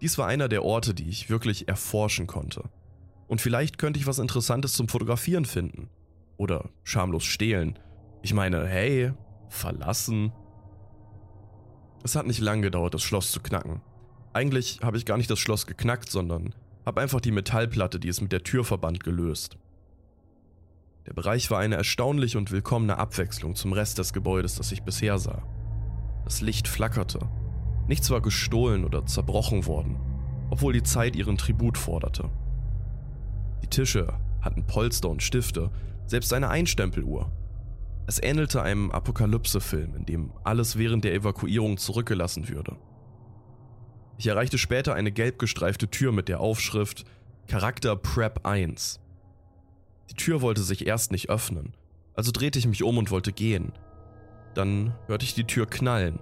Dies 0.03 0.19
war 0.19 0.27
einer 0.27 0.51
der 0.51 0.63
Orte, 0.63 0.93
die 0.93 1.09
ich 1.09 1.31
wirklich 1.31 1.69
erforschen 1.69 2.27
konnte. 2.27 2.65
Und 3.29 3.41
vielleicht 3.41 3.79
könnte 3.79 3.99
ich 3.99 4.07
was 4.07 4.19
Interessantes 4.19 4.75
zum 4.75 4.89
Fotografieren 4.89 5.47
finden. 5.47 5.89
Oder 6.37 6.69
schamlos 6.85 7.25
stehlen. 7.25 7.79
Ich 8.21 8.35
meine, 8.35 8.67
hey, 8.67 9.13
verlassen. 9.49 10.33
Es 12.05 12.15
hat 12.15 12.27
nicht 12.27 12.41
lang 12.41 12.61
gedauert, 12.61 12.93
das 12.93 13.03
Schloss 13.03 13.33
zu 13.33 13.41
knacken. 13.41 13.81
Eigentlich 14.33 14.81
habe 14.83 14.97
ich 14.97 15.05
gar 15.05 15.17
nicht 15.19 15.31
das 15.31 15.39
Schloss 15.39 15.67
geknackt, 15.67 16.11
sondern 16.11 16.55
habe 16.87 17.01
einfach 17.01 17.21
die 17.21 17.33
Metallplatte, 17.33 18.01
die 18.01 18.09
es 18.09 18.21
mit 18.21 18.33
der 18.33 18.43
Tür 18.43 18.65
verband, 18.65 19.05
gelöst. 19.05 19.59
Der 21.07 21.13
Bereich 21.13 21.51
war 21.51 21.59
eine 21.59 21.77
erstaunliche 21.77 22.39
und 22.39 22.51
willkommene 22.51 22.97
Abwechslung 22.97 23.55
zum 23.55 23.73
Rest 23.73 23.99
des 23.99 24.13
Gebäudes, 24.13 24.55
das 24.55 24.73
ich 24.73 24.83
bisher 24.83 25.19
sah. 25.19 25.43
Das 26.25 26.41
Licht 26.41 26.69
flackerte. 26.69 27.29
Nichts 27.89 28.11
war 28.11 28.21
gestohlen 28.21 28.85
oder 28.85 29.05
zerbrochen 29.05 29.67
worden, 29.67 30.01
obwohl 30.51 30.73
die 30.73 30.85
Zeit 30.85 31.17
ihren 31.17 31.37
Tribut 31.37 31.77
forderte. 31.77 32.31
Die 33.63 33.67
Tische 33.67 34.15
hatten 34.41 34.67
Polster 34.67 35.09
und 35.09 35.23
Stifte, 35.23 35.71
selbst 36.07 36.33
eine 36.33 36.49
Einstempeluhr. 36.49 37.31
Es 38.07 38.23
ähnelte 38.23 38.63
einem 38.63 38.91
Apokalypse-Film, 38.91 39.95
in 39.97 40.07
dem 40.07 40.33
alles 40.45 40.77
während 40.77 41.05
der 41.05 41.15
Evakuierung 41.15 41.77
zurückgelassen 41.77 42.49
würde. 42.49 42.77
Ich 44.19 44.27
erreichte 44.27 44.59
später 44.59 44.95
eine 44.95 45.13
gelb 45.13 45.39
gestreifte 45.39 45.89
Tür 45.89 46.13
mit 46.13 46.29
der 46.29 46.41
Aufschrift 46.41 47.05
Charakter 47.49 47.97
Prep 47.97 48.47
1. 48.47 49.01
Die 50.11 50.15
Tür 50.15 50.43
wollte 50.43 50.63
sich 50.63 50.87
erst 50.87 51.11
nicht 51.13 51.31
öffnen, 51.31 51.75
also 52.15 52.31
drehte 52.31 52.59
ich 52.59 52.67
mich 52.67 52.83
um 52.83 52.99
und 52.99 53.11
wollte 53.11 53.33
gehen, 53.33 53.73
dann 54.55 54.95
hörte 55.07 55.25
ich 55.25 55.35
die 55.35 55.47
Tür 55.47 55.67
knallen 55.67 56.19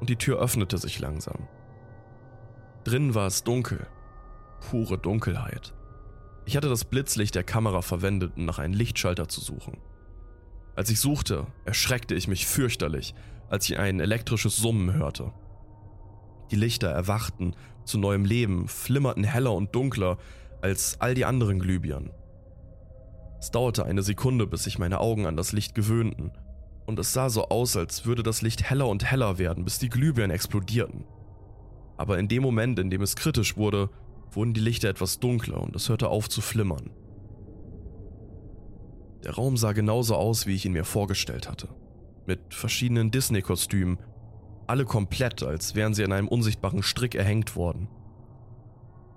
und 0.00 0.10
die 0.10 0.16
Tür 0.16 0.38
öffnete 0.38 0.78
sich 0.78 0.98
langsam. 0.98 1.48
Drin 2.84 3.14
war 3.14 3.26
es 3.26 3.44
dunkel, 3.44 3.86
pure 4.60 4.98
Dunkelheit. 4.98 5.74
Ich 6.44 6.56
hatte 6.56 6.68
das 6.68 6.84
Blitzlicht 6.84 7.34
der 7.34 7.44
Kamera 7.44 7.82
verwendet, 7.82 8.32
um 8.36 8.44
nach 8.44 8.58
einem 8.58 8.74
Lichtschalter 8.74 9.28
zu 9.28 9.40
suchen. 9.40 9.76
Als 10.74 10.90
ich 10.90 11.00
suchte, 11.00 11.46
erschreckte 11.64 12.14
ich 12.14 12.28
mich 12.28 12.46
fürchterlich, 12.46 13.14
als 13.50 13.68
ich 13.68 13.78
ein 13.78 14.00
elektrisches 14.00 14.56
Summen 14.56 14.92
hörte. 14.92 15.32
Die 16.50 16.56
Lichter 16.56 16.88
erwachten 16.88 17.54
zu 17.84 17.98
neuem 17.98 18.24
Leben, 18.24 18.68
flimmerten 18.68 19.24
heller 19.24 19.52
und 19.52 19.74
dunkler 19.74 20.18
als 20.60 21.00
all 21.00 21.14
die 21.14 21.24
anderen 21.24 21.58
Glühbirnen. 21.58 22.10
Es 23.38 23.50
dauerte 23.50 23.84
eine 23.84 24.02
Sekunde, 24.02 24.46
bis 24.46 24.64
sich 24.64 24.78
meine 24.78 25.00
Augen 25.00 25.26
an 25.26 25.36
das 25.36 25.52
Licht 25.52 25.74
gewöhnten 25.74 26.32
und 26.88 26.98
es 26.98 27.12
sah 27.12 27.28
so 27.28 27.48
aus, 27.48 27.76
als 27.76 28.06
würde 28.06 28.22
das 28.22 28.40
Licht 28.40 28.68
heller 28.70 28.88
und 28.88 29.04
heller 29.04 29.36
werden, 29.36 29.62
bis 29.62 29.78
die 29.78 29.90
Glühbirnen 29.90 30.34
explodierten. 30.34 31.04
Aber 31.98 32.18
in 32.18 32.28
dem 32.28 32.42
Moment, 32.42 32.78
in 32.78 32.88
dem 32.88 33.02
es 33.02 33.14
kritisch 33.14 33.58
wurde, 33.58 33.90
wurden 34.30 34.54
die 34.54 34.60
Lichter 34.60 34.88
etwas 34.88 35.20
dunkler 35.20 35.62
und 35.62 35.76
es 35.76 35.90
hörte 35.90 36.08
auf 36.08 36.30
zu 36.30 36.40
flimmern. 36.40 36.88
Der 39.22 39.34
Raum 39.34 39.58
sah 39.58 39.72
genauso 39.72 40.14
aus, 40.14 40.46
wie 40.46 40.54
ich 40.54 40.64
ihn 40.64 40.72
mir 40.72 40.84
vorgestellt 40.84 41.46
hatte. 41.46 41.68
Mit 42.26 42.54
verschiedenen 42.54 43.10
Disney-Kostümen, 43.10 43.98
alle 44.68 44.84
komplett, 44.84 45.42
als 45.42 45.74
wären 45.74 45.94
sie 45.94 46.04
an 46.04 46.12
einem 46.12 46.28
unsichtbaren 46.28 46.82
Strick 46.82 47.14
erhängt 47.14 47.56
worden. 47.56 47.88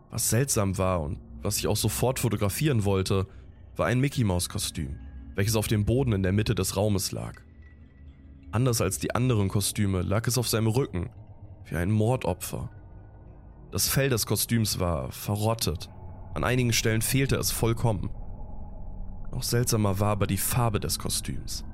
Was 0.09 0.29
seltsam 0.29 0.77
war 0.77 1.01
und 1.01 1.19
was 1.41 1.57
ich 1.57 1.67
auch 1.67 1.77
sofort 1.77 2.19
fotografieren 2.19 2.85
wollte, 2.85 3.27
war 3.75 3.87
ein 3.87 3.99
Mickey-Maus-Kostüm, 3.99 4.99
welches 5.35 5.55
auf 5.55 5.67
dem 5.67 5.85
Boden 5.85 6.13
in 6.13 6.23
der 6.23 6.33
Mitte 6.33 6.55
des 6.55 6.77
Raumes 6.77 7.11
lag. 7.11 7.41
Anders 8.51 8.81
als 8.81 8.99
die 8.99 9.15
anderen 9.15 9.47
Kostüme 9.47 10.01
lag 10.01 10.27
es 10.27 10.37
auf 10.37 10.47
seinem 10.47 10.67
Rücken, 10.67 11.09
wie 11.65 11.77
ein 11.77 11.91
Mordopfer. 11.91 12.69
Das 13.71 13.87
Fell 13.87 14.09
des 14.09 14.25
Kostüms 14.25 14.79
war 14.79 15.11
verrottet, 15.11 15.89
an 16.33 16.43
einigen 16.43 16.73
Stellen 16.73 17.01
fehlte 17.01 17.37
es 17.37 17.51
vollkommen. 17.51 18.09
Noch 19.31 19.43
seltsamer 19.43 19.99
war 19.99 20.09
aber 20.09 20.27
die 20.27 20.37
Farbe 20.37 20.79
des 20.79 20.99
Kostüms. 20.99 21.65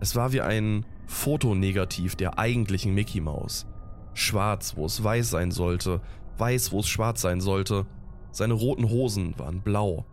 Es 0.00 0.16
war 0.16 0.32
wie 0.32 0.40
ein 0.40 0.84
Fotonegativ 1.10 2.14
der 2.14 2.38
eigentlichen 2.38 2.94
Mickey 2.94 3.20
Maus. 3.20 3.66
Schwarz, 4.14 4.76
wo 4.76 4.86
es 4.86 5.02
weiß 5.02 5.28
sein 5.28 5.50
sollte, 5.50 6.00
weiß, 6.38 6.70
wo 6.70 6.80
es 6.80 6.88
schwarz 6.88 7.20
sein 7.20 7.40
sollte. 7.40 7.84
Seine 8.30 8.54
roten 8.54 8.88
Hosen 8.88 9.36
waren 9.36 9.60
blau. 9.60 10.06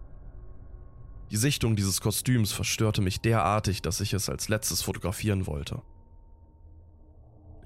Die 1.30 1.38
Sichtung 1.38 1.76
dieses 1.76 2.02
Kostüms 2.02 2.52
verstörte 2.52 3.02
mich 3.02 3.22
derartig, 3.22 3.84
dass 3.84 4.02
ich 4.02 4.12
es 4.14 4.28
als 4.28 4.50
letztes 4.50 4.82
fotografieren 4.82 5.46
wollte. 5.46 5.82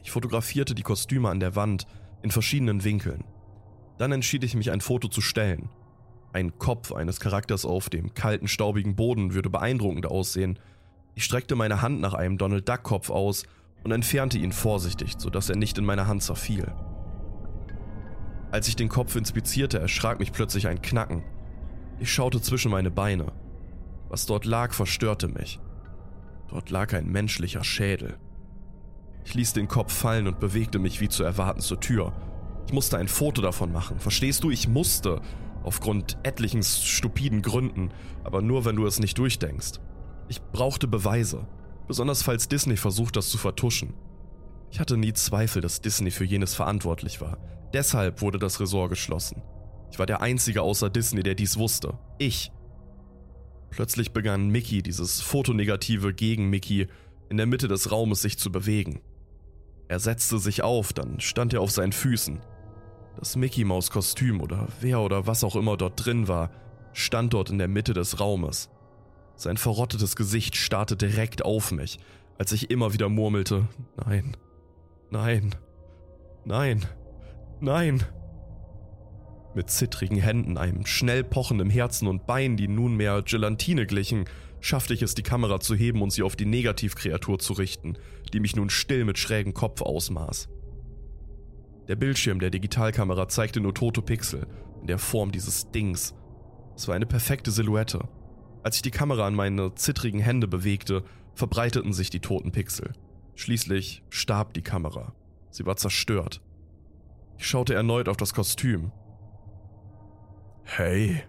Ich 0.03 0.11
fotografierte 0.11 0.75
die 0.75 0.83
Kostüme 0.83 1.29
an 1.29 1.39
der 1.39 1.55
Wand 1.55 1.87
in 2.21 2.31
verschiedenen 2.31 2.83
Winkeln. 2.83 3.23
Dann 3.97 4.11
entschied 4.11 4.43
ich 4.43 4.55
mich, 4.55 4.71
ein 4.71 4.81
Foto 4.81 5.07
zu 5.07 5.21
stellen. 5.21 5.69
Ein 6.33 6.59
Kopf 6.59 6.91
eines 6.91 7.19
Charakters 7.21 7.65
auf 7.65 7.89
dem 7.89 8.13
kalten, 8.13 8.49
staubigen 8.49 8.95
Boden 8.95 9.33
würde 9.33 9.49
beeindruckend 9.49 10.05
aussehen. 10.05 10.59
Ich 11.15 11.23
streckte 11.23 11.55
meine 11.55 11.81
Hand 11.81 11.99
nach 11.99 12.13
einem 12.13 12.37
Donald 12.37 12.67
Duck 12.67 12.83
Kopf 12.83 13.09
aus 13.09 13.43
und 13.83 13.91
entfernte 13.91 14.37
ihn 14.37 14.51
vorsichtig, 14.51 15.15
sodass 15.17 15.49
er 15.49 15.55
nicht 15.55 15.77
in 15.77 15.85
meine 15.85 16.07
Hand 16.07 16.23
zerfiel. 16.23 16.73
Als 18.51 18.67
ich 18.67 18.75
den 18.75 18.89
Kopf 18.89 19.15
inspizierte, 19.15 19.79
erschrak 19.79 20.19
mich 20.19 20.31
plötzlich 20.31 20.67
ein 20.67 20.81
Knacken. 20.81 21.23
Ich 21.99 22.11
schaute 22.11 22.41
zwischen 22.41 22.71
meine 22.71 22.91
Beine. 22.91 23.31
Was 24.09 24.25
dort 24.25 24.45
lag, 24.45 24.73
verstörte 24.73 25.27
mich. 25.27 25.59
Dort 26.49 26.69
lag 26.69 26.93
ein 26.93 27.07
menschlicher 27.07 27.63
Schädel. 27.63 28.17
Ich 29.23 29.33
ließ 29.33 29.53
den 29.53 29.67
Kopf 29.67 29.93
fallen 29.93 30.27
und 30.27 30.39
bewegte 30.39 30.79
mich 30.79 30.99
wie 30.99 31.07
zu 31.07 31.23
erwarten 31.23 31.61
zur 31.61 31.79
Tür. 31.79 32.13
Ich 32.67 32.73
musste 32.73 32.97
ein 32.97 33.07
Foto 33.07 33.41
davon 33.41 33.71
machen. 33.71 33.99
Verstehst 33.99 34.43
du? 34.43 34.51
Ich 34.51 34.67
musste. 34.67 35.21
Aufgrund 35.63 36.17
etlichen 36.23 36.63
stupiden 36.63 37.41
Gründen, 37.41 37.91
aber 38.23 38.41
nur 38.41 38.65
wenn 38.65 38.75
du 38.75 38.85
es 38.85 38.99
nicht 38.99 39.17
durchdenkst. 39.17 39.79
Ich 40.27 40.41
brauchte 40.41 40.87
Beweise, 40.87 41.47
besonders 41.87 42.23
falls 42.23 42.47
Disney 42.47 42.77
versucht, 42.77 43.15
das 43.15 43.29
zu 43.29 43.37
vertuschen. 43.37 43.93
Ich 44.71 44.79
hatte 44.79 44.97
nie 44.97 45.13
Zweifel, 45.13 45.61
dass 45.61 45.81
Disney 45.81 46.11
für 46.11 46.23
jenes 46.23 46.53
verantwortlich 46.53 47.19
war. 47.19 47.37
Deshalb 47.73 48.21
wurde 48.21 48.39
das 48.39 48.59
Resort 48.59 48.89
geschlossen. 48.89 49.41
Ich 49.91 49.99
war 49.99 50.05
der 50.05 50.21
Einzige 50.21 50.61
außer 50.61 50.89
Disney, 50.89 51.23
der 51.23 51.35
dies 51.35 51.57
wusste. 51.57 51.97
Ich. 52.17 52.51
Plötzlich 53.69 54.13
begann 54.13 54.49
Mickey, 54.49 54.81
dieses 54.81 55.21
Fotonegative 55.21 56.13
gegen 56.13 56.49
Mickey, 56.49 56.87
in 57.29 57.37
der 57.37 57.45
Mitte 57.45 57.67
des 57.67 57.91
Raumes 57.91 58.21
sich 58.21 58.37
zu 58.37 58.51
bewegen. 58.51 59.01
Er 59.87 59.99
setzte 59.99 60.39
sich 60.39 60.63
auf, 60.63 60.93
dann 60.93 61.19
stand 61.19 61.53
er 61.53 61.61
auf 61.61 61.71
seinen 61.71 61.91
Füßen. 61.91 62.39
Das 63.17 63.35
Mickey 63.35 63.65
Maus 63.65 63.91
Kostüm 63.91 64.39
oder 64.41 64.67
wer 64.79 65.01
oder 65.01 65.27
was 65.27 65.43
auch 65.43 65.55
immer 65.57 65.75
dort 65.75 66.05
drin 66.05 66.29
war, 66.29 66.51
stand 66.93 67.33
dort 67.33 67.49
in 67.49 67.57
der 67.57 67.67
Mitte 67.67 67.93
des 67.93 68.19
Raumes. 68.19 68.69
Sein 69.41 69.57
verrottetes 69.57 70.15
Gesicht 70.15 70.55
starrte 70.55 70.95
direkt 70.95 71.43
auf 71.43 71.71
mich, 71.71 71.97
als 72.37 72.51
ich 72.51 72.69
immer 72.69 72.93
wieder 72.93 73.09
murmelte, 73.09 73.67
nein, 73.97 74.37
nein, 75.09 75.55
nein, 76.45 76.85
nein. 77.59 78.03
Mit 79.55 79.71
zittrigen 79.71 80.17
Händen, 80.17 80.59
einem 80.59 80.85
schnell 80.85 81.23
pochenden 81.23 81.71
Herzen 81.71 82.07
und 82.07 82.27
Beinen, 82.27 82.55
die 82.55 82.67
nunmehr 82.67 83.23
Gelatine 83.23 83.87
glichen, 83.87 84.25
schaffte 84.59 84.93
ich 84.93 85.01
es, 85.01 85.15
die 85.15 85.23
Kamera 85.23 85.59
zu 85.59 85.73
heben 85.73 86.03
und 86.03 86.13
sie 86.13 86.21
auf 86.21 86.35
die 86.35 86.45
Negativkreatur 86.45 87.39
zu 87.39 87.53
richten, 87.53 87.97
die 88.33 88.41
mich 88.41 88.55
nun 88.55 88.69
still 88.69 89.05
mit 89.05 89.17
schrägem 89.17 89.55
Kopf 89.55 89.81
ausmaß. 89.81 90.49
Der 91.87 91.95
Bildschirm 91.95 92.39
der 92.39 92.51
Digitalkamera 92.51 93.27
zeigte 93.27 93.59
nur 93.59 93.73
tote 93.73 94.03
Pixel 94.03 94.45
in 94.81 94.85
der 94.85 94.99
Form 94.99 95.31
dieses 95.31 95.71
Dings. 95.71 96.13
Es 96.75 96.87
war 96.87 96.93
eine 96.93 97.07
perfekte 97.07 97.49
Silhouette. 97.49 98.07
Als 98.63 98.75
ich 98.75 98.81
die 98.81 98.91
Kamera 98.91 99.25
an 99.25 99.35
meine 99.35 99.73
zittrigen 99.75 100.19
Hände 100.19 100.47
bewegte, 100.47 101.03
verbreiteten 101.33 101.93
sich 101.93 102.09
die 102.09 102.19
toten 102.19 102.51
Pixel. 102.51 102.93
Schließlich 103.35 104.03
starb 104.09 104.53
die 104.53 104.61
Kamera. 104.61 105.13
Sie 105.49 105.65
war 105.65 105.77
zerstört. 105.77 106.41
Ich 107.37 107.47
schaute 107.47 107.73
erneut 107.73 108.07
auf 108.07 108.17
das 108.17 108.33
Kostüm. 108.33 108.91
Hey, 110.63 111.23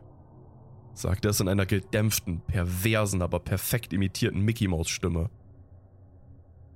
sagte 0.93 1.29
es 1.29 1.41
in 1.41 1.49
einer 1.49 1.67
gedämpften, 1.67 2.43
perversen, 2.47 3.23
aber 3.23 3.41
perfekt 3.41 3.93
imitierten 3.93 4.43
Mickey 4.43 4.69
Maus 4.69 4.91
Stimme. 4.91 5.31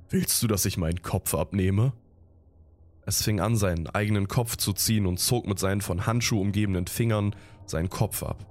Willst 0.08 0.42
du, 0.42 0.46
dass 0.46 0.64
ich 0.64 0.78
meinen 0.78 1.02
Kopf 1.02 1.34
abnehme? 1.34 1.92
Es 3.02 3.22
fing 3.22 3.40
an, 3.40 3.56
seinen 3.56 3.88
eigenen 3.88 4.26
Kopf 4.26 4.56
zu 4.56 4.72
ziehen 4.72 5.06
und 5.06 5.20
zog 5.20 5.46
mit 5.46 5.58
seinen 5.58 5.80
von 5.80 6.06
Handschuh 6.06 6.40
umgebenen 6.40 6.86
Fingern 6.86 7.36
seinen 7.66 7.90
Kopf 7.90 8.22
ab. 8.22 8.46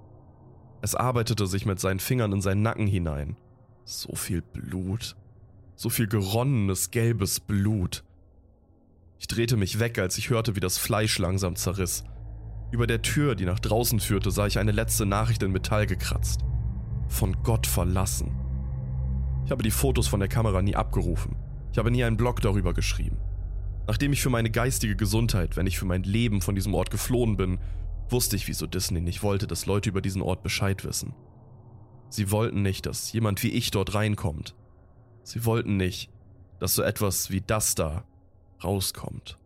Es 0.86 0.93
arbeitete 0.93 1.48
sich 1.48 1.65
mit 1.65 1.80
seinen 1.80 2.00
Fingern 2.00 2.32
in 2.32 2.41
seinen 2.41 2.62
Nacken 2.62 2.86
hinein. 2.86 3.38
So 3.86 4.15
viel 4.15 4.43
Blut. 4.43 5.15
So 5.76 5.89
viel 5.89 6.06
geronnenes, 6.06 6.91
gelbes 6.91 7.39
Blut. 7.39 8.04
Ich 9.17 9.26
drehte 9.26 9.58
mich 9.58 9.80
weg, 9.80 9.98
als 9.98 10.19
ich 10.19 10.30
hörte, 10.30 10.56
wie 10.56 10.60
das 10.60 10.78
Fleisch 10.78 11.17
langsam 11.17 11.56
zerriss 11.56 12.04
über 12.69 12.86
der 12.86 13.02
Tür, 13.02 13.34
die 13.34 13.45
nach 13.45 13.60
draußen 13.60 14.00
führte, 14.00 14.30
sah 14.30 14.45
ich 14.45 14.60
eine 14.60 14.74
letzte 14.74 15.08
Nachricht 15.08 15.41
in 15.41 15.52
Metall 15.52 15.88
gekratzt. 15.88 16.41
Von 17.08 17.41
Gott 17.41 17.65
verlassen. 17.65 18.36
Ich 19.45 19.50
habe 19.50 19.63
die 19.63 19.71
Fotos 19.71 20.08
von 20.08 20.19
der 20.19 20.30
Kamera 20.30 20.62
nie 20.62 20.76
abgerufen. 20.76 21.36
Ich 21.71 21.80
habe 21.80 21.89
nie 21.89 22.04
einen 22.04 22.17
Blog 22.17 22.41
darüber 22.41 22.76
geschrieben. 22.76 23.17
Nachdem 23.88 24.13
ich 24.13 24.21
für 24.21 24.30
meine 24.30 24.52
geistige 24.52 24.95
Gesundheit, 24.95 25.58
wenn 25.58 25.65
ich 25.65 25.80
für 25.80 25.86
mein 25.86 26.04
Leben 26.04 26.41
von 26.41 26.54
diesem 26.54 26.76
Ort 26.76 26.91
geflohen 26.91 27.38
bin, 27.38 27.58
wusste 28.09 28.35
ich, 28.35 28.47
wieso 28.47 28.67
Disney 28.67 29.01
nicht 29.01 29.23
wollte, 29.23 29.47
dass 29.47 29.65
Leute 29.65 29.89
über 29.89 30.01
diesen 30.01 30.21
Ort 30.21 30.43
Bescheid 30.43 30.83
wissen. 30.83 31.13
Sie 32.09 32.31
wollten 32.31 32.61
nicht, 32.61 32.85
dass 32.85 33.11
jemand 33.11 33.43
wie 33.43 33.49
ich 33.49 33.71
dort 33.71 33.93
reinkommt. 33.93 34.55
Sie 35.23 35.45
wollten 35.45 35.77
nicht, 35.77 36.11
dass 36.59 36.75
so 36.75 36.83
etwas 36.83 37.29
wie 37.31 37.41
das 37.41 37.75
da 37.75 38.05
rauskommt. 38.63 39.37